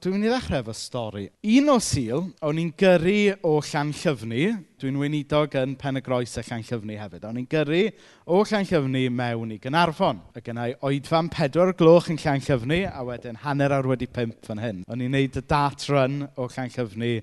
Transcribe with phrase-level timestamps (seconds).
[0.00, 1.26] Dwi'n mynd i ddechrau efo stori.
[1.58, 4.46] Un o sil, o'n i'n gyrru o Llanllyfni,
[4.80, 7.82] dwi'n weinidog yn Pen y Groes a Llanllyfni hefyd, o'n i'n gyrru
[8.24, 10.22] o Llanllyfni mewn i Gynarfon.
[10.32, 14.80] Y gynnau oedfan pedwar gloch yn Llanllyfni, a wedyn hanner awr wedi pimp fan hyn.
[14.88, 17.18] O'n i'n neud y dat run o Llanllyfni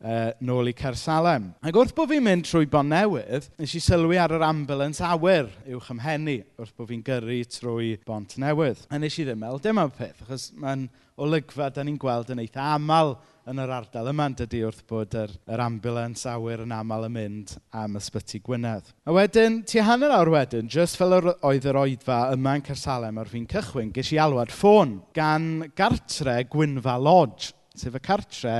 [0.00, 1.50] uh, nôl i Cersalem.
[1.64, 5.50] Ac wrth bod fi'n mynd trwy bon newydd, nes i sylwi ar yr ambulance awyr
[5.76, 8.86] uwch ymhenni wrth bod fi'n gyrru trwy bont newydd.
[8.90, 10.88] A nes i ddim meddwl, dim am peth, achos mae'n
[11.20, 13.14] olygfa da ni'n gweld yn eitha aml
[13.50, 17.14] yn yr ardal yma yn dydy wrth bod yr, yr ambulance awyr yn aml yn
[17.14, 18.92] mynd am ysbyty Gwynedd.
[19.08, 23.18] A wedyn, ti hanner awr wedyn, just fel yr oedd yr oedfa yma yn Cersalem
[23.20, 28.54] ar fi'n cychwyn, ges i alwad ffôn gan gartre Gwynfa Lodge, sef y cartre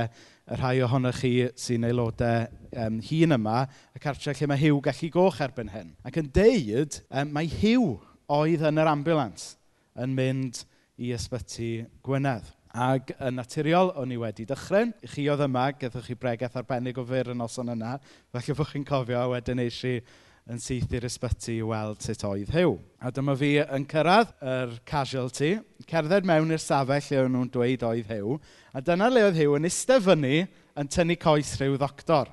[0.51, 3.59] y rhai ohonoch chi sy'n aelodau um, hun yma,
[3.95, 5.93] y cartref lle mae Hiw gallu goch erbyn hyn.
[6.03, 7.93] Ac yn deud, um, mae Hiw
[8.31, 9.53] oedd yn yr ambulans
[10.01, 10.65] yn mynd
[10.99, 11.71] i ysbyty
[12.03, 12.49] Gwynedd.
[12.71, 14.91] Ac yn naturiol, o'n i wedi dychryn.
[15.03, 17.97] I chi oedd yma, gethwch chi bregaeth arbennig o fyr yn noson yna.
[18.35, 20.03] Felly bod chi'n cofio, wedyn eisiau
[20.49, 22.73] yn syth i'r ysbyty i weld sut oedd Hyw.
[23.01, 25.53] A dyma fi yn cyrraedd yr casualty,
[25.89, 28.35] cerdded mewn i'r safell lle o'n nhw'n dweud oedd Hyw,
[28.73, 30.35] a dyna le oedd Hyw yn eistedd fyny
[30.81, 32.31] yn tynnu coes rhyw ddoctor.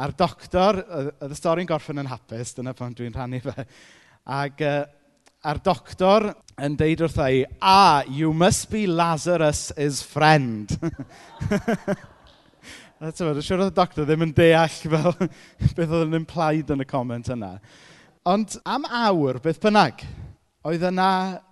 [0.00, 3.66] A'r doctor, oedd y stori'n gorffen yn hapus, dyna pan dwi'n rhannu fe,
[4.30, 4.84] ac uh,
[5.40, 6.28] a'r doctor
[6.60, 10.76] yn deud wrtha i, ah, you must be Lazarus' friend.
[13.00, 15.14] A ti'n siwr oedd y doctor ddim yn deall fel
[15.78, 17.54] beth oedd yn implied yn y comment yna.
[18.28, 20.02] Ond am awr, beth bynnag,
[20.68, 21.06] oedd yna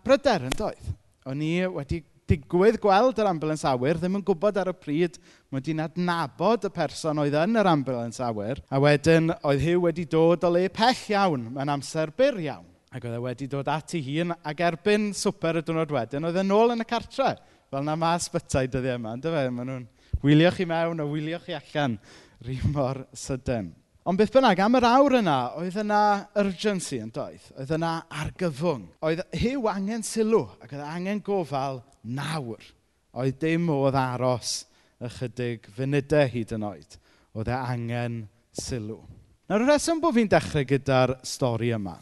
[0.05, 0.91] bryder yn doedd.
[1.25, 5.17] O'n i wedi digwydd gweld yr ambulance awyr, ddim yn gwybod ar y pryd,
[5.49, 10.05] mae wedi'n adnabod y person oedd yn yr ambulance awyr, a wedyn oedd Hugh wedi
[10.05, 12.67] dod o le pell iawn, mae'n amser byr iawn.
[12.93, 16.43] Ac oedd e wedi dod at ei hun, ac erbyn swper y dwrnod wedyn, oedd
[16.43, 17.39] e nôl yn y cartre.
[17.73, 19.49] Fel na mae ysbytau dyddiau yma, ynddo fe?
[19.53, 19.89] Maen nhw'n
[20.25, 21.99] Wyliwch chi mewn a wyliwch chi allan
[22.45, 23.71] rhy mor sydyn.
[24.09, 26.01] Ond beth bynnag, am yr awr yna, oedd yna
[26.41, 27.45] urgency yn doedd.
[27.59, 27.93] Oedd yna
[28.23, 28.87] argyfwng.
[29.05, 32.65] Oedd hiw angen sylw ac oedd angen gofal nawr.
[33.13, 34.63] Oedd dim oedd aros
[35.05, 36.99] ychydig funudau hyd yn oed.
[37.37, 38.23] Oedd e angen
[38.57, 39.03] sylw.
[39.49, 41.99] Nawr, y reswm bod fi'n dechrau gyda'r stori yma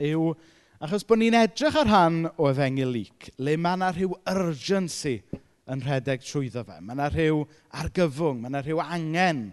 [0.00, 0.32] yw
[0.84, 5.18] achos bod ni'n edrych ar rhan o efengil lyc, le mae yna rhyw urgency
[5.70, 6.78] yn rhedeg trwyddo fe.
[6.80, 7.44] Mae yna rhyw
[7.80, 9.46] argyfwng, mae yna rhyw angen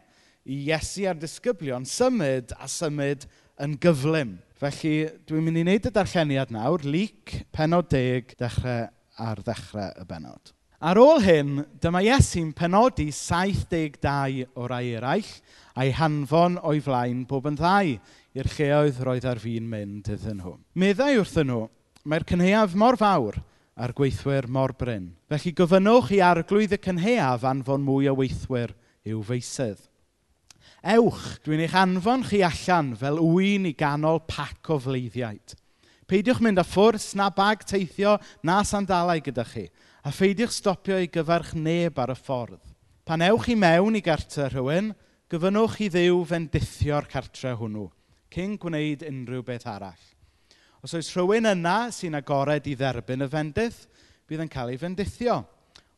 [0.44, 3.28] i Iesu a'r disgyblion symud a symud
[3.62, 4.38] yn gyflym.
[4.62, 4.96] Felly,
[5.28, 8.90] dwi'n mynd i wneud y darlleniad nawr, lyc penod deg, dechrau
[9.22, 10.54] ar ddechrau y benod.
[10.82, 15.30] Ar ôl hyn, dyma Iesu'n penodi 72 o rai eraill
[15.78, 17.94] a'i hanfon o'i flaen bob yn ddau
[18.38, 20.56] i'r lleoedd roedd ar fi'n mynd iddyn nhw.
[20.82, 21.68] Meddai wrthyn nhw,
[22.10, 23.40] mae'r cynheaf mor fawr–
[23.80, 25.12] a'r gweithwyr mor brin.
[25.32, 28.74] Felly gofynnwch i arglwydd y cynheaf anfon mwy o weithwyr
[29.08, 29.88] i'w feisydd.
[30.82, 35.56] Ewch, dwi'n eich anfon chi allan fel wyn i ganol pac o fleiddiaid.
[36.10, 39.68] Peidiwch mynd â ffwrs na bag teithio na sandalau gyda chi,
[40.04, 42.60] a pheidiwch stopio i gyfarch neb ar y ffordd.
[43.08, 44.92] Pan ewch i mewn i gartre rhywun,
[45.32, 47.88] gyfynnwch i ddiw fendithio'r cartre hwnnw,
[48.34, 50.11] cyn gwneud unrhyw beth arall.
[50.82, 53.84] Os oes rhywun yna sy'n agored i dderbyn y fendith,
[54.26, 55.44] bydd yn cael ei fendithio.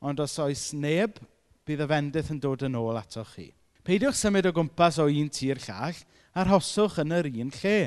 [0.04, 1.22] Ond os oes neb,
[1.64, 3.48] bydd y fendith yn dod yn ôl ato chi.
[3.88, 6.02] Peidiwch symud o gwmpas o un tir llall
[6.36, 7.78] a rhoswch yn yr un lle,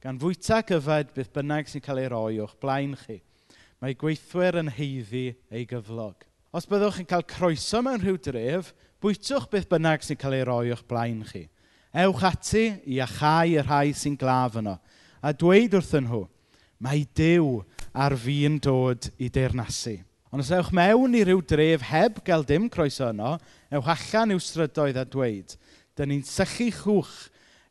[0.00, 3.18] gan fwyta gyfed bydd bynnag sy'n cael ei roi o'ch blaen chi.
[3.82, 6.24] Mae gweithwyr yn heiddi ei gyflog.
[6.54, 8.72] Os byddwch yn cael croeso mewn rhyw dref,
[9.04, 11.44] bwytwch beth bynnag sy'n cael ei roi o'ch blaen chi.
[11.92, 14.78] Ewch ati i achau y rhai sy'n glaf yno,
[15.20, 16.24] a dweud wrthyn nhw,
[16.84, 17.62] Mae Duw
[17.92, 19.96] ar fi'n dod i deyrnasu.
[20.28, 23.36] Ond os ewch mewn i ryw dref heb gael dim croeso yno,
[23.72, 25.54] ewch allan i'w strydoedd a dweud,
[25.96, 27.14] dyn ni'n sychu chwch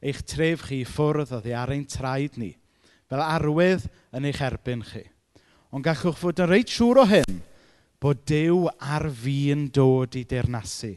[0.01, 2.56] eich tref chi i ffwrdd o ein traed ni,
[3.09, 5.03] fel arwydd yn eich erbyn chi.
[5.72, 7.41] Ond gallwch fod yn reit siŵr o hyn
[8.01, 10.94] bod Dyw ar fi'n dod i deyrnasu.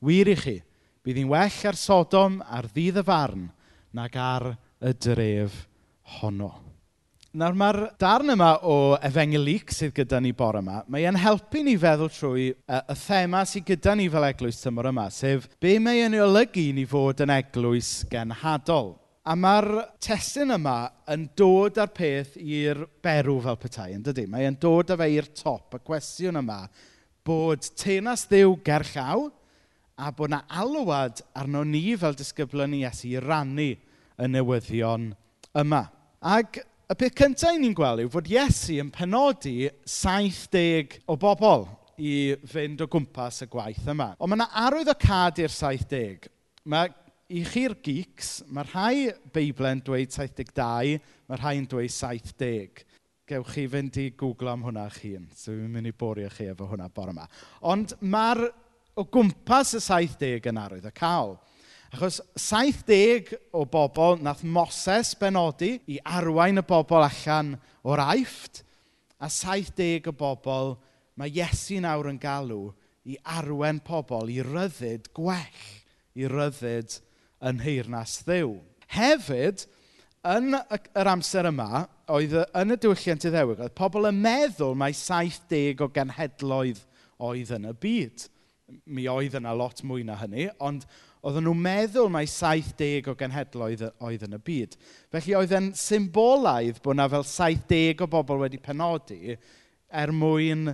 [0.00, 0.56] Wir i chi,
[1.04, 3.46] bydd hi'n well ar Sodom ar ddydd y farn
[3.96, 5.64] nag ar y dref
[6.20, 6.69] honno.
[7.30, 11.76] Nawr mae'r darn yma o efengelic sydd gyda ni bore yma, mae e'n helpu ni
[11.78, 16.00] feddwl trwy y, y thema sydd gyda ni fel eglwys tymor yma, sef be mae
[16.02, 18.96] e'n olygu ni fod yn eglwys genhadol.
[19.22, 19.68] A mae'r
[20.02, 20.74] testyn yma
[21.14, 24.24] yn dod â'r peth i'r berw fel petai, yn dydy?
[24.26, 26.64] Mae e'n dod â fe i'r top, y cwestiwn yma,
[27.22, 29.28] bod tenas ddiw gerllaw
[30.02, 35.12] a bod yna alwad arno ni fel disgyblion ni Iesu i rannu y newyddion
[35.62, 35.84] yma.
[36.20, 36.58] Ac
[36.90, 41.68] Y peth cyntaf ni'n gweld yw fod Iesu yn penodi 70 o bobl
[42.02, 44.08] i fynd o gwmpas y gwaith yma.
[44.18, 46.26] Ond mae yna arwydd o cad i'r 70.
[46.66, 46.90] Mae
[47.30, 50.98] i chi'r geeks, mae rhai Beible'n dweud 72,
[51.30, 52.82] mae rhai'n dweud 70.
[53.30, 56.50] Gewch chi fynd i googlo am hwnna eich hun, so fi'n mynd i borio chi
[56.50, 57.30] efo hwnna bore yma.
[57.70, 58.48] Ond mae'r
[58.98, 61.36] o gwmpas y 70 yn arwydd y cael.
[61.90, 68.62] Achos 70 o bobl nath Moses benodi i arwain y bobl allan o'r aifft,
[69.18, 70.76] a 70 o bobl
[71.18, 72.70] mae Iesu nawr yn galw
[73.10, 75.66] i arwen pobl i ryddid gwell,
[76.14, 77.00] i ryddid
[77.50, 78.54] yn heirnas ddew.
[78.94, 79.66] Hefyd,
[80.30, 85.82] yn yr amser yma, oedd yn y diwylliant iddewig, oedd pobl yn meddwl mai 70
[85.82, 86.86] o genhedloedd
[87.18, 88.30] oedd yn y byd.
[88.86, 90.86] Mi oedd yna lot mwy na hynny, ond
[91.20, 94.76] Oedden nhw'n meddwl mai 70 o genhedloedd oedd yn y byd.
[95.12, 100.70] Felly oedd e'n symbolaidd bod yna fel 70 o bobl wedi penodi er mwyn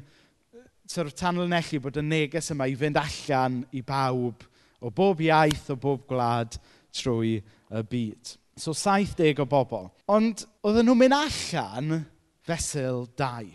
[0.87, 4.47] sort of tanlinellu bod y neges yma i fynd allan i bawb
[4.81, 6.59] o bob iaith, o bob gwlad
[6.95, 8.37] trwy y byd.
[8.57, 9.91] So 70 o bobl.
[10.07, 12.03] Ond oedden nhw'n mynd allan
[12.47, 13.51] fesul 2.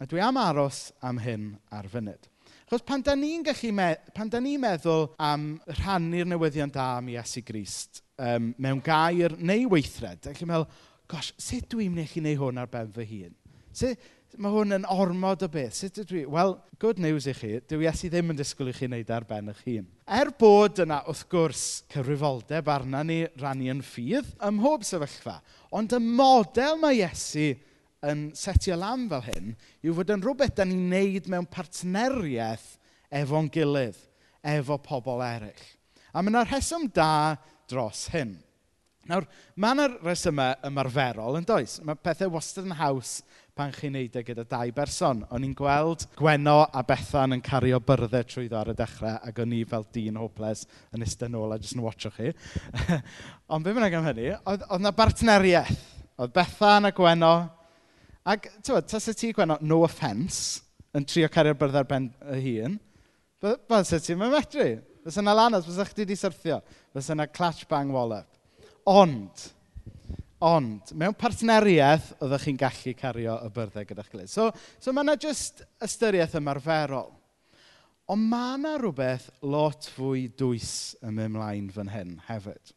[0.00, 2.30] A dwi am aros am hyn ar fynd.
[2.70, 7.08] Achos pan da ni'n gallu me- pan da ni'n meddwl am rhannu'r newyddion da am
[7.10, 10.68] Iesu Grist um, mewn gair neu weithred, da chi'n meddwl,
[11.10, 13.32] gosh, sut dwi'n mynd i chi wneud hwn ar ben fy hun?
[13.74, 14.06] Sut,
[14.38, 15.74] mae hwn yn ormod o beth.
[15.80, 16.22] Sut ydw i?
[16.30, 19.26] Wel, good news i chi, dyw Iesu ddim yn disgwyl i chi wneud e ar
[19.26, 19.90] ben eich hun.
[20.20, 25.40] Er bod yna, wrth gwrs, cyfrifoldeb arna ni rannu yn ffydd ym mhob sefyllfa,
[25.74, 27.48] ond y model mae Iesu
[28.08, 29.50] yn setio lan fel hyn
[29.84, 32.68] yw fod yn rhywbeth da ni'n neud mewn partneriaeth
[33.20, 33.98] efo'n gilydd,
[34.46, 35.66] efo pobl eraill.
[36.14, 37.36] A mae yna rheswm da
[37.70, 38.38] dros hyn.
[39.10, 39.24] Nawr,
[39.58, 41.78] mae yna rhesymau ymarferol yn does.
[41.86, 43.20] Mae pethau wastad yn haws
[43.56, 45.24] pan chi'n neud e gyda dau berson.
[45.34, 49.54] O'n i'n gweld Gweno a Bethan yn cario byrddau trwyddo ar y dechrau ac o'n
[49.56, 52.32] i fel dyn hopeless yn ystod nôl a jyst yn watcho chi.
[53.52, 55.88] Ond be bynnag am hynny, oedd, yna bartneriaeth.
[56.20, 57.34] Oedd Bethan a Gweno
[58.28, 60.60] Ac tywed, tas y ti gwenno, no offence,
[60.96, 62.80] yn trio cario'r byrdd ar ben y hun,
[63.40, 64.66] Wel, sut ti'n mynd medru?
[65.00, 66.58] Fes yna lanas, fes chdi wedi syrthio.
[66.92, 68.28] Fes yna clutch bang wallop.
[68.90, 69.44] Ond,
[70.44, 74.32] ond, mewn partneriaeth, oeddech chi'n gallu cario y byrddau gyda'ch gilydd.
[74.32, 77.08] So, so mae yna jyst ystyriaeth ymarferol.
[78.12, 82.74] Ond mae yna rhywbeth lot fwy dwys yn mynd ymlaen fan hyn hefyd.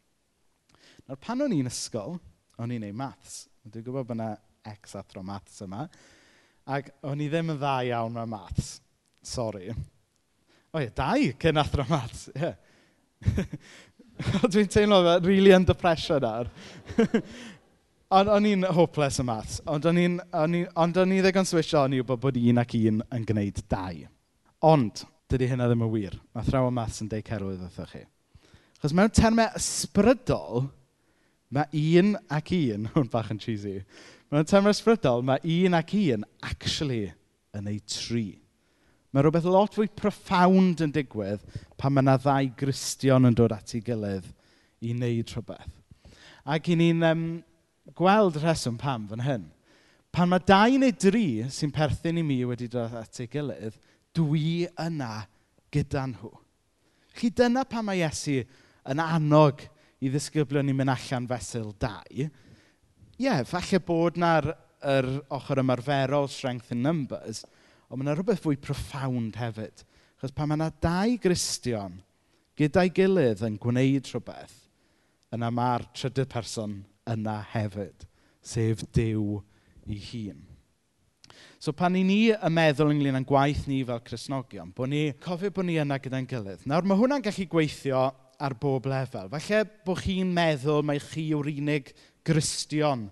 [1.09, 2.15] Nawr, pan o'n i'n ysgol,
[2.55, 3.49] o'n i'n neud maths.
[3.67, 4.31] Dwi'n gwybod bod yna
[4.67, 5.87] ex athro maths yma.
[6.69, 8.77] Ac o'n i ddim yn dda iawn mewn maths.
[9.23, 9.71] Sorry.
[10.73, 12.29] O ie, dau cyn athro maths.
[13.23, 13.47] Yeah.
[14.51, 16.49] Dwi'n teimlo fe, really under pressure nawr.
[18.17, 19.61] ond o'n i'n hopeless y maths.
[19.69, 23.61] Ond o'n i'n on ddigon swisio o'n i wybod bod un ac un yn gwneud
[23.71, 24.03] dau.
[24.69, 26.17] Ond, dydy hynna ddim yn wir.
[26.35, 28.03] Mae thraw y maths yn deud cerwydd wrthych chi.
[28.83, 30.67] Chos mewn termau ysbrydol,
[31.55, 33.79] mae un ac un, hwn bach yn cheesy,
[34.33, 37.03] Mewn termau ysbrydol mae un ac un actually
[37.53, 38.39] yn ei tri.
[39.13, 41.43] Mae rhywbeth lot fwy profound yn digwydd
[41.77, 44.25] pan mae yna ddau gristion yn dod at ei gilydd
[44.81, 45.75] i wneud rhywbeth.
[46.49, 47.21] Ac i ni'n um,
[47.93, 49.43] gweld rheswm pam fan hyn.
[50.09, 53.77] Pan mae dau neu dri sy'n perthyn i mi wedi dod at ei gilydd,
[54.17, 55.27] dwi yna
[55.73, 56.31] gyda nhw.
[57.13, 58.39] Chi dyna pan mae Iesu
[58.89, 59.61] yn annog
[60.01, 62.25] i ddisgyblion ni mynd allan fesul dau,
[63.21, 64.53] ie, falle bod na'r
[64.83, 67.43] yr ochr ymarferol, strength in numbers,
[67.89, 69.85] ond mae yna rhywbeth fwy profound hefyd.
[70.21, 71.99] Chos pan mae yna dau gristion
[72.59, 74.55] gyda'i gilydd yn gwneud rhywbeth,
[75.33, 78.07] yna mae'r trydydd person yna hefyd,
[78.43, 79.39] sef Dyw
[79.89, 80.41] ei hun.
[81.63, 85.51] So pan i ni y meddwl ynglyn â'n gwaith ni fel Cresnogion, bod ni cofio
[85.55, 86.65] bod ni yna gyda'n gilydd.
[86.67, 88.09] Nawr mae hwnna'n gallu gweithio
[88.43, 89.29] ar bob lefel.
[89.31, 91.93] Falle bod chi'n meddwl mae chi yw'r unig
[92.23, 93.07] Gristion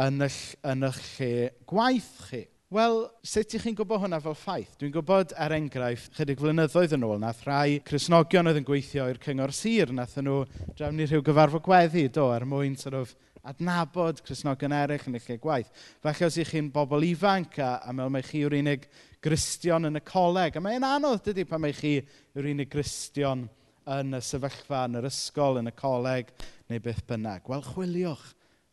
[0.00, 2.46] yn eich, yn eich lle gwaith chi.
[2.72, 4.72] Wel, sut ych chi'n gwybod hwnna fel ffaith?
[4.80, 9.20] Dwi'n gwybod er enghraifft, chydig flynyddoedd yn ôl, nath rhai Cresnogion oedd yn gweithio i'r
[9.22, 10.40] cyngor sir, nath nhw
[10.72, 13.12] drefnu rhyw gyfarfod gweddi, do, er mwyn sort of,
[13.46, 15.70] adnabod Cresnogion eraill yn eich lle gwaith.
[16.02, 18.88] Felly, os ych chi'n bobl ifanc a, a mewn mae chi yw'r unig
[19.22, 20.58] gristion yn y coleg.
[20.58, 23.46] A mae'n anodd dydy pan mae chi yw'r unig gristion
[23.94, 26.34] yn y sefyllfa, yn yr ysgol, yn y coleg
[26.66, 27.46] neu beth bynnag.
[27.46, 28.26] Wel, chwiliwch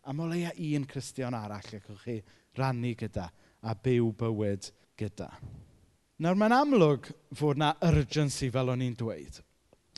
[0.05, 2.17] am o leia un Cristion arall allwch chi
[2.57, 3.29] rannu gyda
[3.63, 4.69] a byw bywyd
[4.99, 5.29] gyda.
[6.23, 9.39] Nawr mae'n amlwg fod na urgency fel o'n i'n dweud.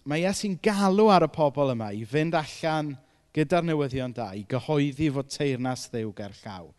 [0.05, 2.93] Mae Iesu'n galw ar y pobl yma i fynd allan
[3.35, 6.69] gyda'r newyddion da i gyhoeddi fod teirnas ddew gerllaw.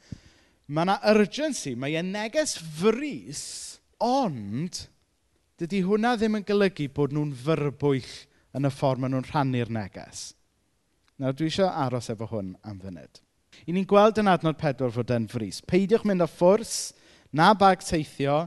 [0.66, 3.42] Mae yna urgency, mae e'n neges frys,
[4.02, 4.86] ond
[5.60, 8.14] dydy hwnna ddim yn golygu bod nhw'n fyrbwyll
[8.56, 10.30] yn y ffordd maen nhw'n rhannu'r neges.
[11.16, 13.22] Nawr dwi eisiau aros efo hwn am fynyd.
[13.64, 15.62] I ni'n gweld yn adnod pedwar fod e'n frys.
[15.64, 16.92] Peidiwch mynd o ffwrs,
[17.32, 18.42] na bag teithio,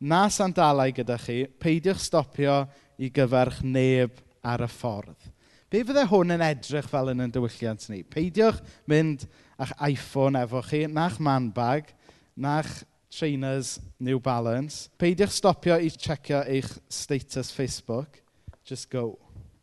[0.00, 1.44] na sandalau gyda chi.
[1.62, 2.64] Peidiwch stopio
[2.98, 5.30] i gyferch neb ar y ffordd.
[5.70, 8.02] Be fydde hwn yn edrych fel yn y diwylliant ni?
[8.02, 8.58] Peidiwch
[8.90, 9.28] mynd
[9.60, 11.92] a'ch iPhone efo chi, na'ch man bag,
[12.34, 12.82] na'ch
[13.14, 14.88] trainers New Balance.
[14.98, 18.24] Peidiwch stopio i checio eich status Facebook.
[18.66, 19.12] Just go.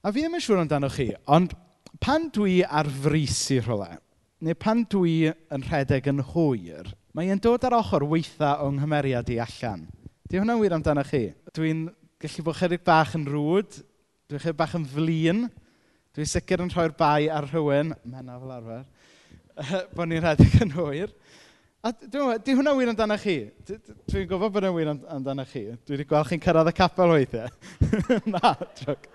[0.06, 1.58] A fi ddim yn siŵr amdano chi, ond
[2.02, 3.98] pan dwi ar frys i rhywle,
[4.44, 9.30] neu pan dwi yn rhedeg yn hwyr, mae e'n dod ar ochr weitha o'n nghymeriad
[9.32, 9.86] i allan.
[10.26, 11.30] Di hwnna'n wir amdano chi?
[11.56, 11.86] Dwi'n
[12.22, 13.80] gallu bod chydig bach yn rwd,
[14.30, 15.46] dwi'n chydig bach yn flin,
[16.16, 18.86] dwi'n sicr yn rhoi'r bai ar rhywun, mena fel arfer,
[19.96, 21.14] bod ni'n rhedeg yn hwyr.
[21.86, 23.36] A di hwnna wir amdano chi.
[23.70, 25.68] Dwi'n gwybod bod yn wir amdano chi.
[25.86, 27.52] Dwi wedi gweld chi'n cyrraedd y capel weithiau.
[28.34, 29.06] Na, trwg.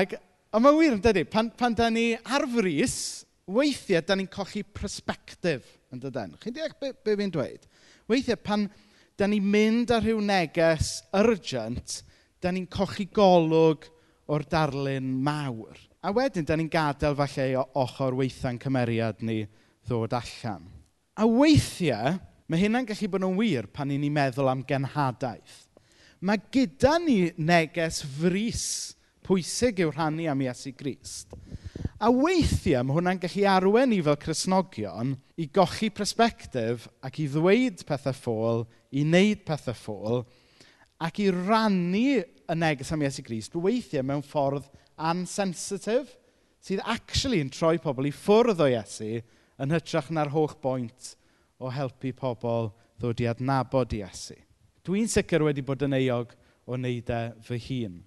[0.00, 0.16] Ac
[0.50, 2.94] Ond mae'n wir yn dydy, pan, pan da ni ar frys,
[3.46, 6.32] weithiau da ni'n colli prosbectif yn dydyn.
[6.42, 7.68] Chi'n deall be, be fi'n dweud?
[8.10, 8.64] Weithiau pan
[9.14, 12.00] da ni'n mynd ar rhyw neges urgent,
[12.42, 13.86] da ni'n colli golwg
[14.26, 15.78] o'r darlun mawr.
[16.02, 19.44] A wedyn, da ni'n gadael falle o ochr weitha'n cymeriad ni
[19.86, 20.66] ddod allan.
[21.14, 22.18] A weithiau,
[22.50, 25.68] mae hynna'n gallu bod yn wir pan ni'n meddwl am genhadaeth.
[26.26, 28.96] Mae gyda ni neges frys
[29.30, 31.36] pwysig yw rhannu am Iesu Grist.
[32.02, 37.84] A weithiau mae hwnna'n gallu arwen ni fel Cresnogion i gochi persbectif ac i ddweud
[37.86, 40.24] pethau ffôl, i wneud pethau ffôl,
[40.98, 44.66] ac i rannu y neges am Iesu Grist weithiau mewn ffordd
[44.98, 46.16] ansensitif
[46.58, 49.20] sydd actually yn troi pobl i ffwrdd o Iesu
[49.62, 51.14] yn hytrach na'r holl boint
[51.62, 54.34] o helpu pobl ddod i adnabod Iesu.
[54.82, 56.34] Dwi'n sicr wedi bod yn eog
[56.66, 58.00] o wneud e fy hun.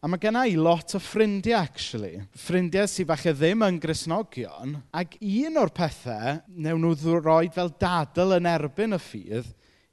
[0.00, 2.22] A mae genna i lot o ffrindiau actually.
[2.32, 4.78] Ffrindiau sy falle ddim yn grisnogion.
[4.96, 9.50] Ac un o'r pethau newn nhw roi fel dadl yn erbyn y ffydd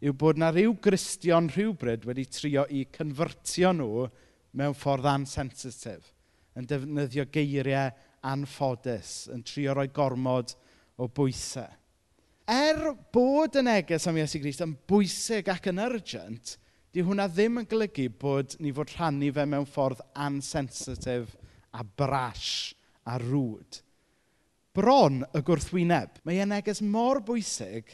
[0.07, 4.05] yw bod na rhyw Gristion rhywbryd wedi trio i cynfyrtio nhw
[4.55, 6.13] mewn ffordd ansensitif.
[6.55, 7.91] Yn defnyddio geiriau
[8.31, 10.55] anffodus, yn trio rhoi gormod
[10.95, 11.67] o bwysau.
[12.47, 12.79] Er
[13.11, 16.55] bod y neges am Iesu Grist yn bwysig ac yn urgent,
[16.97, 21.35] 'di hwnna ddim yn golygu bod ni fod rhannu fe mewn ffordd ansensitif
[21.77, 22.73] a brash
[23.05, 23.83] a rwd.
[24.73, 26.15] Bron y gwrthwyneb.
[26.25, 27.93] Mae e'n neges mor bwysig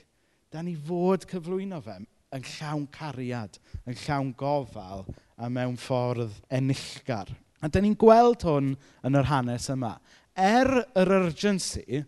[0.55, 1.97] da ni fod cyflwyno fe
[2.37, 5.03] yn llawn cariad, yn llawn gofal
[5.35, 7.27] a mewn ffordd enillgar.
[7.59, 8.71] A da ni'n gweld hwn
[9.03, 9.97] yn yr hanes yma.
[10.31, 12.05] Er yr urgency,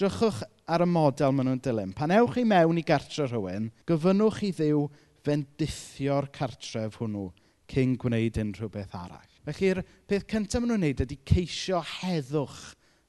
[0.00, 1.92] drychwch ar y model maen nhw'n dilyn.
[1.92, 4.86] Pan ewch chi mewn i gartre rhywun, gofynnwch i ddiw
[5.26, 7.28] fendithio'r cartref hwnnw
[7.70, 9.28] cyn gwneud unrhyw beth arall.
[9.46, 12.60] Felly'r peth cyntaf maen nhw'n wneud ydy ceisio heddwch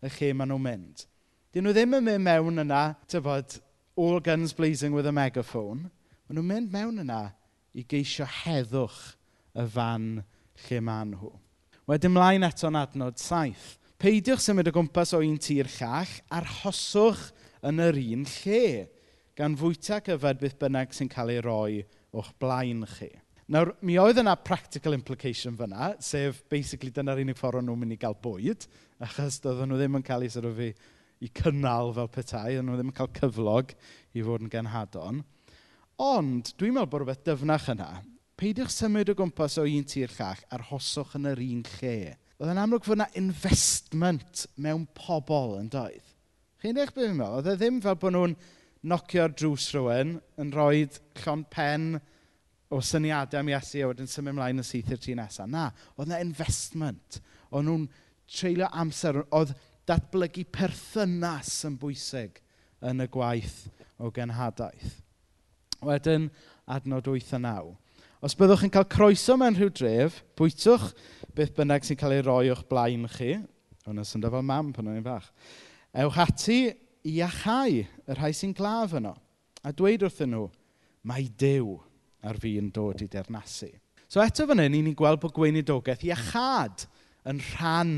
[0.01, 1.06] y lle maen nhw'n mynd.
[1.51, 3.58] Dyn nhw ddim yn mynd mewn yna, tyfod,
[4.00, 5.89] all guns blazing with a megaphone.
[6.27, 7.22] Maen nhw'n mynd mewn yna
[7.75, 9.01] i geisio heddwch
[9.58, 10.08] y fan
[10.68, 11.34] lle maen nhw.
[11.89, 13.75] Wedyn mlaen eto'n adnod saith.
[14.01, 17.27] Peidiwch symud o gwmpas o un tir llall arhoswch
[17.68, 18.63] yn yr un lle
[19.38, 21.82] gan fwyta cyfed beth bynnag sy'n cael ei roi
[22.18, 23.10] o'ch blaen chi.
[23.51, 27.96] Nawr, mi oedd yna practical implication fyna, sef basically dyna'r unig ffordd o'n nhw'n mynd
[27.98, 28.68] i gael bwyd,
[29.03, 30.70] achos doedden nhw ddim yn cael ei sort of, i,
[31.20, 33.74] i cynnal fel petai, o'n nhw ddim yn cael cyflog
[34.15, 35.20] i fod yn genhadon.
[36.01, 37.89] Ond, dwi'n meddwl bod rhywbeth dyfnach yna.
[38.39, 41.98] Peidiwch symud o gwmpas o un tir llach ar hoswch yn yr un lle.
[42.39, 46.08] Oedd yn amlwg fod yna investment mewn pobl yn doedd.
[46.63, 47.41] Chi'n eich beth fi'n meddwl?
[47.41, 48.39] Oedd e ddim fel bod nhw'n
[48.88, 50.86] nocio'r drws rhywun, yn rhoi
[51.22, 51.92] llon pen
[52.72, 55.50] o syniadau am Iesu a wedyn symud ymlaen yn syth i'r tu nesaf.
[55.52, 57.20] Na, oedd yna investment.
[57.52, 57.86] Oedd nhw'n
[58.32, 59.22] treulio amser.
[59.36, 59.54] Oedd
[59.90, 62.40] datblygu perthynas yn bwysig
[62.88, 63.66] yn y gwaith
[64.02, 65.02] o genhadaeth.
[65.86, 66.30] Wedyn,
[66.70, 67.74] adnod 8 a 9.
[68.22, 70.92] Os byddwch yn cael croeso mewn rhyw dref, bwytwch
[71.38, 73.34] beth bynnag sy'n cael ei roi o'ch blaen chi.
[73.88, 75.32] Hwna sy'n fel mam pan o'n i'n fach.
[76.04, 76.60] Ewch ati
[77.08, 79.13] i achau y rhai sy'n glaf yno
[79.65, 80.48] a dweud wrthyn nhw,
[81.08, 81.77] mae Duw
[82.25, 83.70] ar fi'n dod i dernasu.
[84.12, 86.86] So eto fan hyn, ni'n gweld bod gweinidogaeth iachad
[87.29, 87.93] yn rhan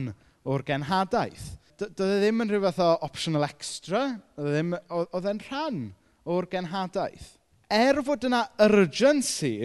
[0.47, 1.53] o'r genhadaeth.
[1.79, 4.05] Doedd e ddim yn rhywbeth o optional extra,
[4.37, 5.79] oedd e'n rhan
[6.29, 7.33] o'r genhadaeth.
[7.73, 9.55] Er fod yna urgency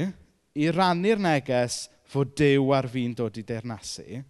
[0.59, 4.23] i rannu'r neges fod Dyw ar fi'n dod i dernasu,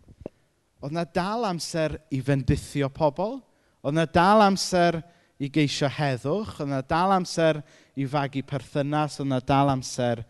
[0.83, 3.39] oedd yna dal amser i fendithio pobl,
[3.83, 5.01] Oedd yna dal amser
[5.39, 7.63] i geisio heddwch, oedd yna dal amser
[7.99, 10.25] i fagu perthynas, oedd yna dal amser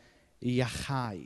[0.44, 1.24] i iachau.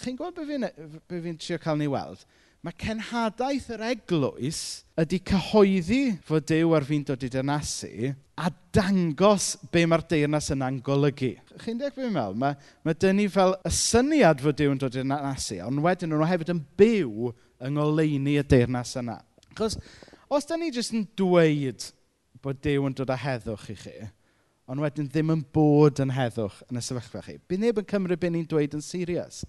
[0.00, 0.74] Chi'n gwybod be fi'n e-
[1.08, 2.24] fi, fi trio cael ni weld?
[2.60, 4.58] Mae cenhadaeth yr eglwys
[5.00, 8.10] ydy cyhoeddi fod Dyw ar fi'n dod i dynasu
[8.40, 11.30] a dangos be mae'r deyrnas yna'n golygu.
[11.62, 12.36] Chi'n deall beth fi'n meddwl?
[12.42, 16.12] Mae, mae dyn ni fel y syniad fod Dyw yn dod i dynasu, ond wedyn
[16.12, 17.32] nhw hefyd yn byw
[17.64, 19.16] yng ngoleini y deyrnas yna.
[19.56, 19.78] Chos
[20.30, 21.90] os da ni jyst yn dweud
[22.40, 23.96] bod Dyw yn dod â heddwch i chi,
[24.70, 28.20] ond wedyn ddim yn bod yn heddwch yn y sefyllfa chi, bydd neb yn cymryd
[28.22, 29.42] beth ni'n dweud yn serius.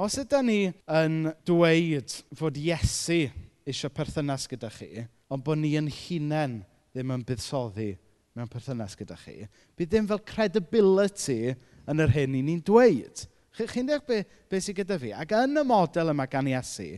[0.00, 3.26] Os ydy ni yn dweud fod Iesu
[3.68, 6.62] eisiau perthynas gyda chi, ond bod ni yn hunain
[6.92, 7.92] ddim yn buddsoddi
[8.32, 9.44] mewn perthynas gyda chi,
[9.76, 13.26] bydd ddim fel credibility yn yr hyn i ni'n dweud.
[13.52, 15.12] Chi'n chi deall beth be sydd gyda fi?
[15.12, 16.94] Ac yn y model yma gan Iesu,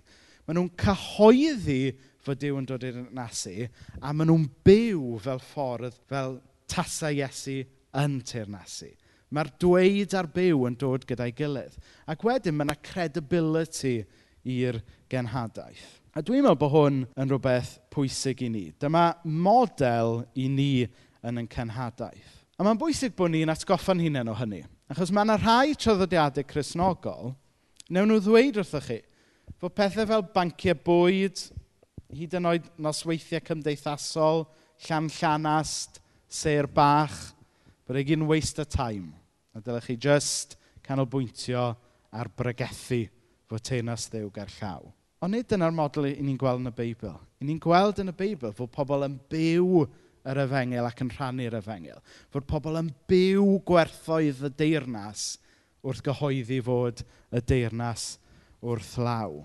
[0.47, 1.81] maen nhw'n cyhoeddi
[2.25, 3.69] fod Dyw yn dod i'r nasu,
[4.01, 6.39] a maen nhw'n byw fel ffordd, fel
[6.71, 7.63] tasau Iesu
[8.01, 8.91] yn teirnasu.
[9.35, 11.75] Mae'r dweud a'r byw yn dod gyda'i gilydd.
[12.11, 13.97] Ac wedyn mae yna credibility
[14.45, 14.79] i'r
[15.11, 16.01] genhadaeth.
[16.15, 18.69] A dwi'n meddwl bod hwn yn rhywbeth pwysig i ni.
[18.79, 20.85] Dyma model i ni
[21.25, 22.45] yn ein cenhadaeth.
[22.55, 24.63] A mae'n bwysig bod ni'n atgoffa'n hunain o hynny.
[24.93, 27.33] Achos mae yna rhai traddodiadau chrysnogol,
[27.91, 29.01] newn nhw ddweud wrthych chi,
[29.59, 31.41] fod pethau fel banciau bwyd,
[32.13, 34.45] hyd yn oed nosweithiau cymdeithasol,
[34.87, 37.33] llan llanast, ser bach,
[37.89, 39.15] breg un waste of time.
[39.55, 41.71] A dylech chi just canolbwyntio
[42.15, 43.05] ar bregethu
[43.49, 44.91] fod teinas ddew ger llaw.
[45.25, 47.15] Ond nid dyna'r model i ni'n gweld yn y Beibl.
[47.41, 49.85] I ni'n gweld yn y Beibl fod pobl yn byw
[50.25, 52.01] yr efengil ac yn rhannu'r efengil.
[52.33, 55.35] Fod pobl yn byw gwerthoedd y deyrnas
[55.85, 58.15] wrth gyhoeddi fod y deyrnas
[58.65, 59.43] wrth law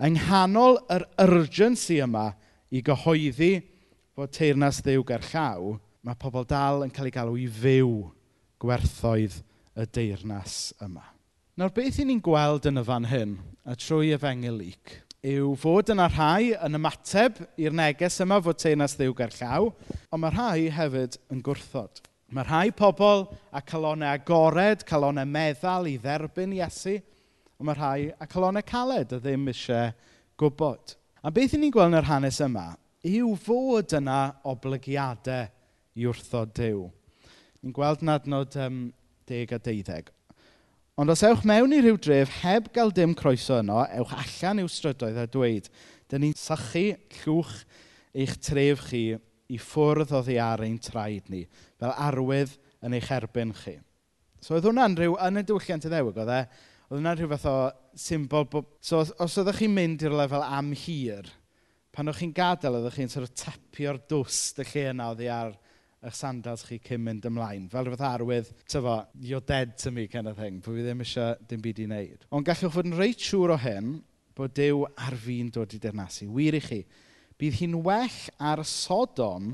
[0.00, 2.30] yng nghanol yr urgency yma
[2.72, 3.52] i gyhoeddi
[4.16, 7.92] bod teyrnas Dduw gerllaw, mae pobl dal yn cael ei galw i fyw
[8.60, 9.42] gwerthoedd
[9.76, 11.04] y deyrnas yma.
[11.60, 13.36] Nawr beth i ni'n gweld yn y fan hyn,
[13.68, 18.96] a trwy efengil lyc, yw fod yna rhai yn ymateb i'r neges yma fod teyrnas
[18.96, 19.68] Dduw gerllaw,
[20.08, 22.00] ond mae rhai hefyd yn gwrthod.
[22.32, 27.00] Mae rhai pobl a calonau agored, calonau meddal i dderbyn Iesu,
[27.60, 29.90] Ond mae rhai a calonnau caled a ddim eisiau
[30.40, 30.94] gwybod.
[31.20, 32.70] A beth i ni'n gweld yn yr hanes yma
[33.04, 35.50] yw fod yna oblygiadau
[36.00, 36.86] i wrthod Dyw.
[37.60, 38.78] Ni'n gweld yn adnod um,
[39.28, 40.08] 10 a 12.
[41.00, 44.72] Ond os ewch mewn i ryw dref heb gael dim croeso yno, ewch allan i'w
[44.72, 45.68] strydoedd a dweud,
[46.08, 46.86] dyn ni'n sychu
[47.20, 47.54] llwch
[48.16, 49.04] eich tref chi
[49.52, 51.44] i ffwrdd o ddiar ein traed ni,
[51.76, 53.76] fel arwydd yn eich erbyn chi.
[54.40, 56.42] So oedd hwnna'n rhyw, yn y diwylliant y ddewig, oedd e
[56.90, 57.56] Oedd hwnna'n rhyw fath o
[58.02, 58.64] symbol Bo...
[58.82, 61.28] So os, oeddech chi'n mynd i'r lefel am hir,
[61.94, 65.54] pan o'ch chi'n gadael, oeddech chi'n sort of tapio'r dwst y lle yna oedd ar
[66.02, 67.68] eich sandals chi cyn mynd ymlaen.
[67.70, 71.38] Fel rhywbeth arwydd, tyfo, you're dead to me kind of thing, bod fi ddim eisiau
[71.46, 72.26] dim byd i wneud.
[72.34, 73.94] Ond gallwch fod yn reit siŵr o hyn
[74.34, 76.26] bod Dyw ar fi'n dod i dernasu.
[76.34, 76.82] Wir i chi,
[77.38, 79.52] bydd hi'n well ar Sodom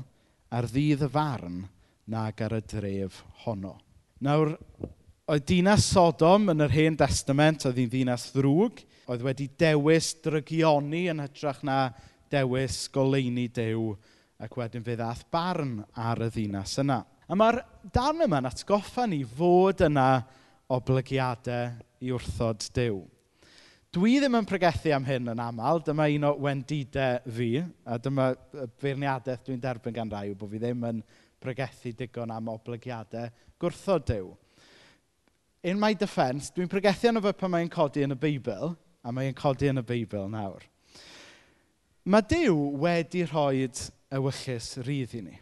[0.49, 1.65] ar ddydd y farn
[2.09, 3.77] nag ar y dref honno.
[4.25, 4.55] Nawr,
[5.27, 8.77] Oedd dinas Sodom yn yr Hen Testament, oedd hi'n ddinas ddrwg,
[9.11, 11.89] oedd wedi dewis drygioni yn hytrach na
[12.31, 13.89] dewis goleini dew
[14.39, 17.01] ac wedyn fe ddath barn ar y ddinas yna.
[17.27, 17.59] A mae'r
[17.91, 20.07] darn yma'n atgoffa ni fod yna
[20.77, 21.75] oblygiadau
[22.07, 23.03] i wrthod dew.
[23.91, 27.51] Dwi ddim yn pregethu am hyn yn aml, dyma un o wendidau fi,
[27.83, 28.31] a dyma
[28.79, 31.05] feirniadaeth dwi'n derbyn gan rai yw bod fi ddim yn
[31.43, 33.27] pregethu digon am oblygiadau
[33.59, 34.37] gwrthod dew
[35.63, 39.35] in my defence, dwi'n pregethu yno fe pan mae'n codi yn y Beibl, a mae'n
[39.37, 40.65] codi yn y Beibl nawr.
[42.07, 43.67] Mae Dyw wedi rhoi
[44.15, 45.37] ewyllus rydd i ni.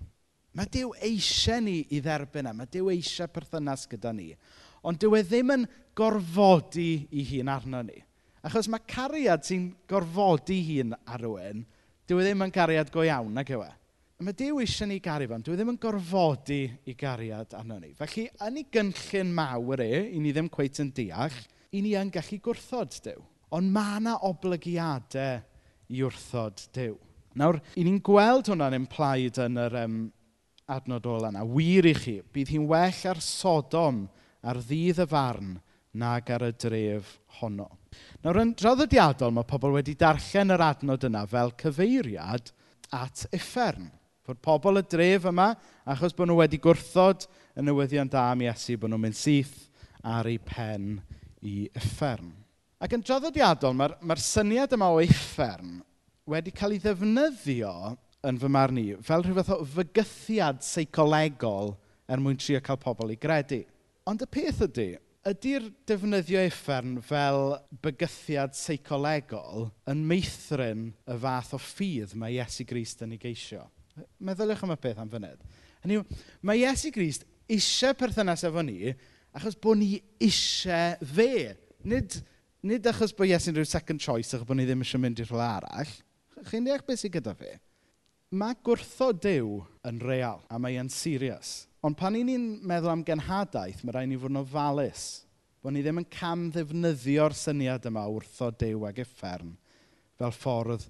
[0.55, 2.53] Mae Dyw eisiau ni i dderbyn e.
[2.55, 4.31] Mae Dyw eisiau perthynas gyda ni.
[4.85, 5.63] Ond dyw e ddim yn
[5.97, 7.97] gorfodi i hun arno ni.
[8.45, 11.63] Achos mae cariad sy'n gorfodi hun ar rywun,
[12.05, 13.71] dyw e ddim yn cariad go iawn, nag yw e?
[14.23, 15.41] Mae Dyw eisiau ni gari fan.
[15.43, 17.89] Dwi e ddim yn gorfodi i gariad arno ni.
[17.99, 21.35] Felly, yn ei gynllun mawr e, i ni ddim cweith yn deall,
[21.75, 23.25] i ni yn gallu gwrthod Dyw.
[23.59, 25.41] Ond mae yna oblygiadau
[25.91, 26.93] i wrthod Dyw.
[27.41, 29.99] Nawr, i ni'n gweld hwnna'n implaid yn yr um,
[30.71, 31.43] adnod ola yna.
[31.51, 34.05] Wir i chi, bydd hi'n well ar Sodom
[34.47, 35.51] ar ddydd y farn
[35.99, 37.67] nag ar y dref honno.
[38.23, 42.55] Nawr, yn draddodiadol, mae pobl wedi darllen yr adnod yna fel cyfeiriad
[42.95, 43.91] at effern.
[44.25, 45.51] Fod pobl y dref yma,
[45.85, 49.67] achos bod nhw wedi gwrthod y newyddion da am Iesu, bod nhw'n mynd syth
[50.01, 50.95] ar eu pen
[51.45, 52.31] i uffern.
[52.81, 55.77] Ac yn draddodiadol, mae'r mae syniad yma o uffern
[56.29, 57.71] wedi cael ei ddefnyddio
[58.25, 61.75] yn fy marn i fel rhyw fath o fygythiad seicolegol
[62.09, 63.61] er mwyn trio cael pobl i gredu.
[64.09, 64.87] Ond y peth ydy,
[65.25, 73.01] ydy'r defnyddio uffern fel bygythiad seicolegol yn meithrin y fath o ffydd mae Iesu Grist
[73.05, 73.65] yn ei geisio?
[74.19, 75.43] Meddyliwch am y peth am fyned.
[75.83, 76.05] Hynny yw,
[76.45, 78.93] mae Iesu Grist eisiau perthynas efo ni
[79.35, 81.53] achos bod ni eisiau fe.
[81.85, 82.17] Nid,
[82.65, 85.45] nid achos bod Iesu'n rhyw second choice achos bod ni ddim eisiau mynd i'r rhywle
[85.45, 85.93] arall.
[86.49, 87.53] Chi'n deall beth sydd gyda fi?
[88.35, 91.69] Mae gwrtho Dyw yn real a mae e'n serious.
[91.85, 95.05] Ond pan ni'n meddwl am genhadaeth, mae rhaid ni fod yn ofalus
[95.65, 99.55] bod ni ddim yn cam ddefnyddio'r syniad yma wrtho Dyw ag uffern
[100.19, 100.83] fel ffordd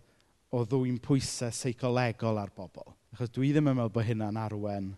[0.53, 2.93] o ddwy'n pwysau seicolegol ar bobl.
[3.15, 4.91] Achos dwi ddim yn meddwl bod hynna'n arwen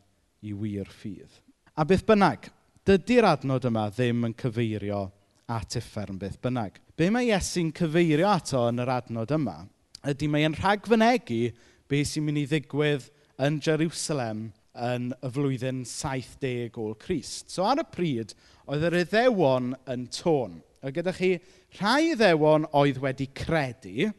[0.44, 1.40] i wir ffydd.
[1.78, 2.50] A beth bynnag,
[2.88, 5.06] dydy'r adnod yma ddim yn cyfeirio
[5.54, 6.80] at uffern beth bynnag.
[6.98, 9.60] Be mae Iesu'n cyfeirio ato yn yr adnod yma,
[10.08, 11.42] ydy mae e'n rhagfynegu
[11.88, 13.08] beth sy'n mynd i ddigwydd
[13.48, 17.50] yn Jerusalem yn y flwyddyn 70 ôl Crist.
[17.54, 18.34] So ar y pryd,
[18.70, 20.60] oedd yr iddewon yn tôn.
[20.86, 21.36] A gyda chi
[21.80, 24.12] rhai iddewon oedd wedi credu,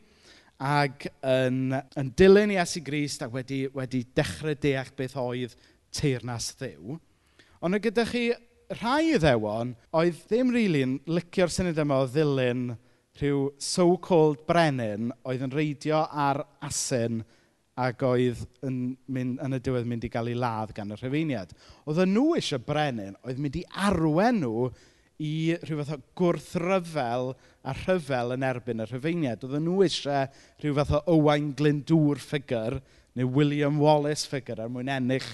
[0.58, 5.54] ac yn, yn dilyn Iesu Grist ac wedi, wedi dechrau deall beth oedd
[5.94, 6.98] teirnas ddiw.
[7.62, 8.26] Ond y gyda chi
[8.78, 12.68] rhai iddewon oedd ddim rili'n really licio'r syniad yma o ddilyn
[13.18, 17.22] rhyw so-called brenin oedd yn reidio ar asyn
[17.78, 21.54] ac oedd yn, mynd, yn y diwedd mynd i gael ei ladd gan y rhyfeiniad.
[21.86, 24.68] Oedd nhw eisiau brenin oedd mynd i arwen nhw
[25.18, 27.32] i rhyw fath o gwrthryfel
[27.66, 29.42] a rhyfel yn erbyn y rhyfeiniad.
[29.42, 30.28] Oedden nhw eisiau
[30.62, 32.78] rhyw fath o Owain Glyndŵr ffigur
[33.18, 35.26] neu William Wallace ffigur er mwyn ennill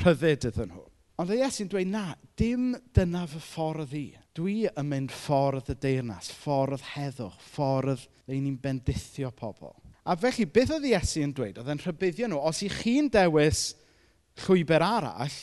[0.00, 0.86] rhyddid iddyn nhw.
[1.20, 2.04] Ond y Iesu'n dweud na,
[2.38, 4.06] dim dyna fy ffordd i.
[4.34, 9.74] Dwi yn mynd ffordd y deyrnas, ffordd heddwch, ffordd le ni'n bendithio pobl.
[10.08, 11.60] A felly, beth oedd Iesu'n dweud?
[11.60, 13.72] Oedd e'n rhybuddio nhw, os i chi'n dewis
[14.46, 15.36] llwybr arall,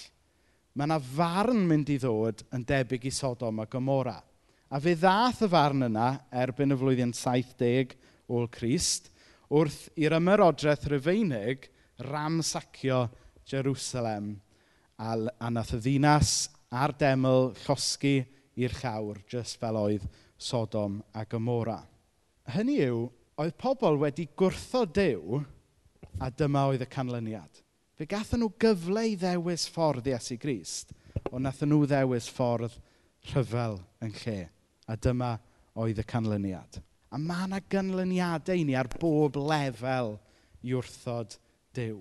[0.79, 4.15] mae yna farn mynd i ddod yn debyg i Sodom a Gomora.
[4.71, 7.97] A fe ddath y farn yna erbyn y flwyddyn 70
[8.31, 9.09] o'r Crist
[9.51, 11.67] wrth i'r ymerodraeth Rufeinig
[12.07, 13.01] ramsacio
[13.43, 14.31] Jerusalem
[14.95, 16.33] a, a nath y ddinas
[16.71, 18.15] a'r deml llosgu
[18.55, 20.07] i'r llawr jyst fel oedd
[20.39, 21.81] Sodom a Gomora.
[22.55, 25.41] Hynny yw, oedd pobl wedi gwrthod Dyw
[26.23, 27.65] a dyma oedd y canlyniad.
[27.99, 30.93] Fe gathen nhw gyfle i ddewis ffordd Iesu Grist,
[31.33, 32.77] ond nath nhw ddewis ffordd
[33.33, 34.35] rhyfel yn lle.
[34.87, 35.33] A dyma
[35.75, 36.77] oedd y canlyniad.
[37.11, 40.13] A mae yna ganlyniadau i ni ar bob lefel
[40.63, 41.35] i wrthod
[41.75, 41.97] Dyw.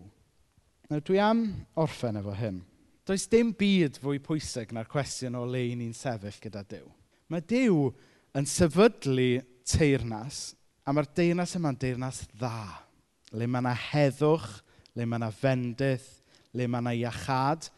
[0.87, 1.43] Nawr dwi am
[1.83, 2.63] orffen efo hyn.
[3.03, 6.87] Does dim byd fwy pwysig na'r cwestiwn o le ni'n sefyll gyda Dyw.
[7.27, 7.91] Mae Dyw
[8.39, 10.53] yn sefydlu teirnas,
[10.87, 12.87] a mae'r deirnas yma'n deirnas dda.
[13.35, 14.61] Le mae yna heddwch
[14.97, 16.09] le mae yna fendith,
[16.57, 17.69] le mae yna iachad.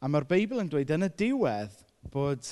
[0.00, 1.76] A mae'r Beibl yn dweud yn y diwedd
[2.12, 2.46] bod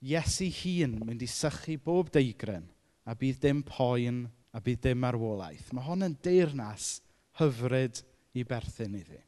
[0.00, 2.64] Iesu hun mynd i sychu bob deigryn
[3.04, 4.22] a bydd dim poen
[4.56, 5.74] a bydd dim arwolaeth.
[5.76, 6.94] Mae hon yn deyrnas
[7.40, 8.00] hyfryd
[8.32, 9.20] i berthyn iddi.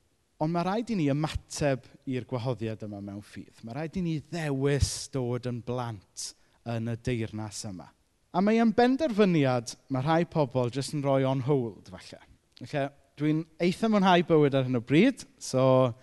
[0.42, 3.61] Ond mae rhaid i ni ymateb i'r gwahoddiad yma mewn ffydd.
[3.62, 6.32] Mae rhaid i ni ddewis dod yn blant
[6.72, 7.87] yn y deyrnas yma.
[8.32, 12.22] A mae yn benderfyniad mae rhai pobl jyst yn rhoi on hold, falle.
[12.62, 12.88] Felly,
[13.20, 15.25] dwi'n eitha mwynhau bywyd ar hyn o bryd.
[15.42, 15.94] So,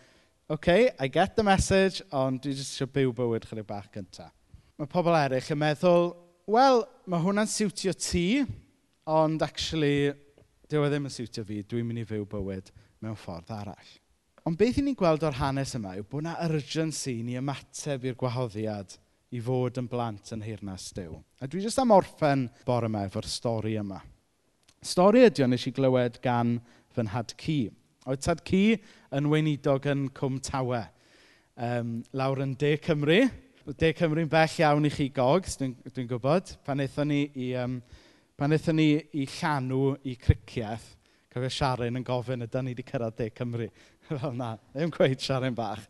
[0.49, 4.33] okay, I get the message, ond dwi jyst eisiau byw bywyd chydig bach gyntaf.
[4.79, 6.11] Mae pobl eraill yn meddwl,
[6.49, 8.45] wel, mae hwnna'n siwtio ti,
[9.09, 10.11] ond actually,
[10.69, 12.71] dyw e ddim yn siwtio fi, dwi'n mynd i fyw bywyd
[13.03, 13.91] mewn ffordd arall.
[14.47, 18.17] Ond beth i ni'n gweld o'r hanes yma yw bod yna urgency ni ymateb i'r
[18.19, 18.95] gwahoddiad
[19.35, 21.19] i fod yn blant yn heirnas Dyw.
[21.41, 23.99] A dwi jyst am orffen bore yma efo'r stori yma.
[24.79, 26.55] Stori ydy o nes i glywed gan
[26.99, 27.59] fy nhad-cu.
[28.09, 28.63] Oedd tad-cu
[29.15, 30.81] yn weinidog yn Cwm Tawe,
[31.55, 33.21] um, lawr yn De Cymru.
[33.77, 36.55] De Cymru'n bell iawn i chi gog, dwi'n dwi, gwybod.
[36.65, 37.77] Pan eithon ni i, um,
[38.39, 40.87] pan eithon ni i llanw i criciaeth,
[41.29, 43.69] cofio Siaren yn gofyn ydy ni wedi cyrraedd De Cymru.
[44.09, 45.85] Fel na, ddim gweud Siaren bach.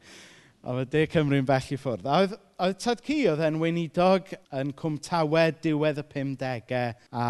[0.60, 2.04] Ond mae De Cymru'n bell i ffwrdd.
[2.04, 6.84] A oedd, oedd tad cu oedd e'n weinidog yn Cwm Tawe diwedd y 50au
[7.16, 7.30] a,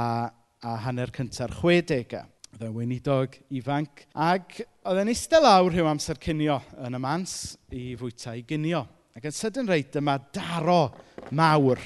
[0.66, 2.26] a hanner cyntaf 60au.
[2.54, 4.06] Oedd e'n weinidog ifanc.
[4.18, 7.34] Ac oedd e'n eistedd lawr rhyw amser cynio yn y mans
[7.76, 8.86] i fwyta i ginio.
[9.16, 10.82] Ac yn sydyn reit dyma daro
[11.36, 11.82] mawr,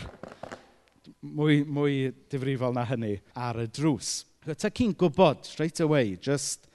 [1.23, 1.97] mwy, mwy
[2.32, 4.21] difrifol na hynny, ar y drws.
[4.43, 6.67] Ta ci'n gwybod straight away, just,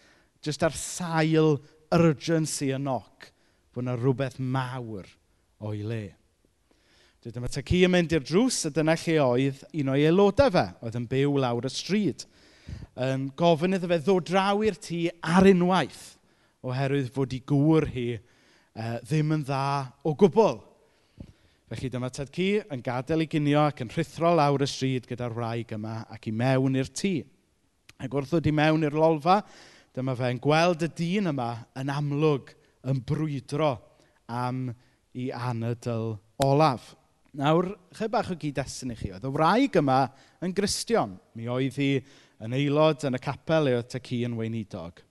[0.45, 1.59] just ar sail
[1.95, 3.29] urgency y noc,
[3.73, 5.09] bod yna rhywbeth mawr
[5.65, 6.05] o'i le.
[7.29, 10.65] Dyma ta ci yn mynd i'r drws a dyna lle oedd un o'i aelodau fe,
[10.81, 12.25] oedd yn byw lawr y stryd
[12.95, 16.05] um, gofyn iddo fe ddod draw i'r tŷ ar unwaith
[16.67, 19.63] oherwydd fod i gŵr hi uh, ddim yn dda
[20.07, 20.59] o gwbl.
[21.69, 25.35] Felly dyma Ted cu yn gadael ei ginio ac yn rhithro lawr y stryd gyda'r
[25.37, 27.13] wraig yma ac i mewn i'r tŷ.
[28.01, 29.43] Ac wrth ddod i mewn i'r lolfa,
[29.95, 32.55] dyma fe'n gweld y dyn yma yn amlwg
[32.89, 33.75] yn brwydro
[34.31, 34.69] am
[35.19, 36.95] i anadl olaf.
[37.39, 40.07] Nawr, chy bach o gyd-destun i chi, oedd y wraig yma
[40.45, 41.19] yn gristion.
[41.37, 41.91] Mi oedd hi
[42.45, 45.03] yn aelod yn y capel le oedd Tyci yn weinidog.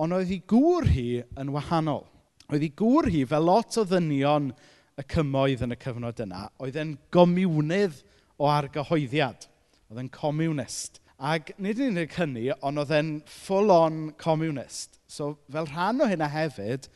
[0.00, 1.06] Ond oedd ei gŵr hi
[1.40, 2.04] yn wahanol.
[2.52, 4.50] Oedd ei gŵr hi, fel lot o ddynion
[4.98, 8.02] y cymoedd yn y cyfnod yna, oedd e'n gomiwnydd
[8.38, 9.46] o argyhoeddiad.
[9.90, 11.00] Oedd e'n comiwnist.
[11.22, 14.98] Ac nid yn unig hynny, ond oedd e'n full-on comiwnist.
[15.06, 16.88] So fel rhan o hynna hefyd,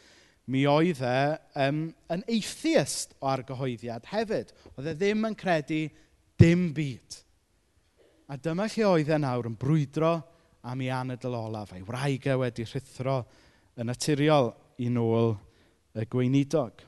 [0.50, 1.18] mi oedd e
[1.66, 4.52] um, yn atheist o argyhoeddiad hefyd.
[4.74, 5.84] Oedd e ddim yn credu
[6.40, 7.22] dim byd.
[8.26, 10.16] A dyma lle oedd e nawr yn brwydro
[10.66, 13.20] am ei anadl olaf, a'i wraig e wedi rhithro
[13.78, 14.50] yn naturiol
[14.82, 15.36] i nôl
[15.94, 16.82] y gweinidog.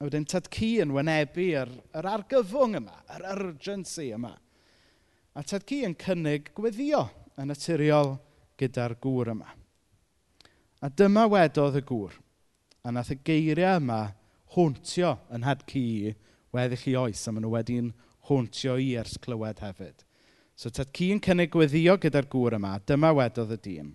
[0.00, 4.32] A wedyn tad cu yn wynebu yr, yr argyfwng yma, yr urgency yma.
[5.36, 7.04] A tad cu yn cynnig gweddio
[7.36, 8.14] yn naturiol
[8.56, 9.52] gyda'r gŵr yma.
[10.80, 12.16] A dyma wedodd y gŵr,
[12.88, 14.00] a nath y geiriau yma
[14.56, 15.84] hwntio yn had cu
[16.56, 17.94] weddill i oes, a maen nhw wedi'n
[18.30, 20.05] hwntio i ers clywed hefyd.
[20.56, 23.90] So tad cu yn cynnig gweddio gyda'r gŵr yma, dyma wedodd y dîm.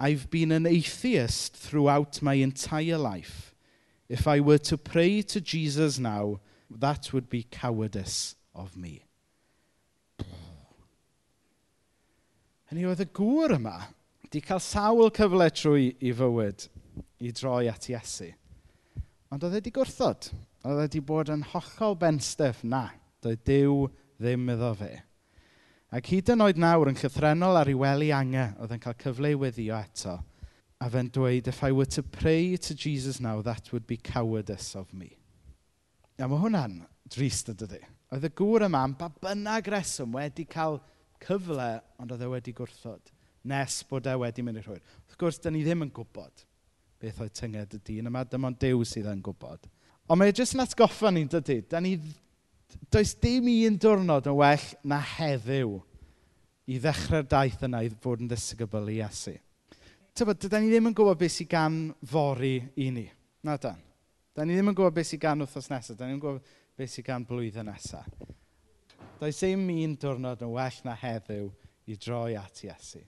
[0.00, 3.54] I've been an atheist throughout my entire life.
[4.08, 9.04] If I were to pray to Jesus now, that would be cowardice of me.
[12.68, 13.76] Hynny oedd y gŵr yma
[14.26, 16.66] wedi cael sawl cyfle trwy i fywyd
[17.24, 18.28] i droi at Iesu.
[19.32, 20.32] Ond oedd e wedi gwrthod.
[20.66, 22.88] Oedd e wedi bod yn hollol benstef na.
[23.24, 23.86] Doedd Dyw
[24.18, 24.96] ddim iddo fe.
[25.88, 29.30] Ac hyd yn oed nawr yn llythrenol ar ei wely angau oedd yn cael cyfle
[29.32, 30.18] i weddio eto
[30.78, 34.76] a fe'n dweud, if I were to pray to Jesus now, that would be cowardice
[34.76, 35.16] of me.
[36.18, 36.76] A mae hwnna'n
[37.10, 37.80] drist ydy.
[38.14, 40.78] Oedd y gŵr yma am ba bynnag reswm wedi cael
[41.24, 43.10] cyfle, ond oedd e wedi gwrthod,
[43.50, 44.84] nes bod e wedi mynd i'r hwyr.
[45.08, 46.46] Wrth gwrs, dyn ni ddim yn gwybod
[46.98, 49.66] beth oedd tynged y dyn yma, dim ond Dyw sydd yn gwybod.
[50.08, 51.60] Ond mae e jyst yn atgoffa ni'n dydy.
[51.70, 51.96] Da ni
[52.92, 55.76] does dim un diwrnod yn well na heddiw
[56.68, 59.34] i ddechrau'r daith yna i fod yn ddisgybl i Iesu.
[60.18, 61.76] Tybod, dydyn ni ddim yn gwybod beth sy'n gan
[62.10, 63.06] fori i ni.
[63.46, 63.78] Na dan.
[64.34, 65.94] Dydyn ni ddim yn gwybod beth sy'n gan wythnos nesaf.
[65.94, 68.10] Dydyn ni ddim yn gwybod beth sy'n gan blwyddyn nesaf.
[69.18, 71.48] Does dim un diwrnod yn well na heddiw
[71.90, 73.00] i droi at Iesu.